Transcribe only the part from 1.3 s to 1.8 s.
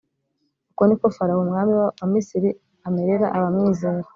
umwami